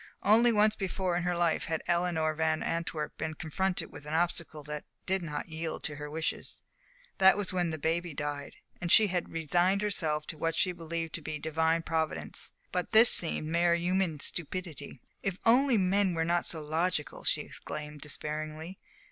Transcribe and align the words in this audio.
Only 0.23 0.51
once 0.51 0.75
before 0.75 1.15
in 1.15 1.21
her 1.21 1.37
life 1.37 1.65
had 1.65 1.83
Eleanor 1.85 2.33
Van 2.33 2.63
Antwerp 2.63 3.15
been 3.19 3.35
confronted 3.35 3.91
with 3.91 4.07
an 4.07 4.15
obstacle 4.15 4.63
that 4.63 4.83
did 5.05 5.21
not 5.21 5.49
yield 5.49 5.83
to 5.83 5.97
her 5.97 6.09
wishes. 6.09 6.63
That 7.19 7.37
was 7.37 7.53
when 7.53 7.69
the 7.69 7.77
baby 7.77 8.11
died, 8.15 8.55
and 8.81 8.91
she 8.91 9.09
had 9.09 9.29
resigned 9.29 9.83
herself 9.83 10.25
to 10.25 10.39
what 10.39 10.55
she 10.55 10.71
believed 10.71 11.13
to 11.13 11.21
be 11.21 11.37
Divine 11.37 11.83
Providence. 11.83 12.51
But 12.71 12.93
this 12.93 13.11
seemed 13.11 13.49
mere 13.49 13.75
human 13.75 14.19
stupidity. 14.19 14.99
"If 15.21 15.37
only 15.45 15.77
men 15.77 16.15
were 16.15 16.25
not 16.25 16.47
so 16.47 16.63
logical!" 16.63 17.23
she 17.23 17.41
exclaimed, 17.41 18.01
despairingly. 18.01 18.79